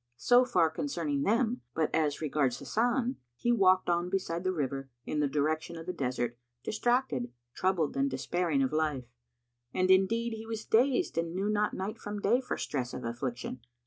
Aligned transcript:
So 0.17 0.45
far 0.45 0.71
concerning 0.71 1.21
them; 1.21 1.61
but 1.75 1.93
as 1.93 2.21
regards 2.21 2.57
Hasan, 2.57 3.17
he 3.35 3.51
walked 3.51 3.87
on 3.87 4.09
beside 4.09 4.43
the 4.43 4.51
river, 4.51 4.89
in 5.05 5.19
the 5.19 5.27
direction 5.27 5.77
of 5.77 5.85
the 5.85 5.93
desert, 5.93 6.39
distracted, 6.63 7.31
troubled, 7.53 7.95
and 7.95 8.09
despairing 8.09 8.63
of 8.63 8.73
life; 8.73 9.05
and 9.75 9.91
indeed 9.91 10.33
he 10.33 10.47
was 10.47 10.65
dazed 10.65 11.19
and 11.19 11.35
knew 11.35 11.49
not 11.51 11.75
night 11.75 11.99
from 11.99 12.19
day 12.19 12.41
for 12.41 12.57
stress 12.57 12.95
of 12.95 13.03
affliction. 13.05 13.59